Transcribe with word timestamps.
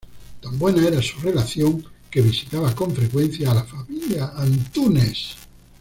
Tan 0.41 0.57
buena 0.57 0.87
era 0.87 0.99
su 0.99 1.19
relación 1.19 1.85
que 2.09 2.23
visitaba 2.23 2.73
con 2.73 2.91
frecuencia 2.91 3.51
a 3.51 3.53
la 3.53 3.63
familia 3.65 4.31
Antunes. 4.35 5.35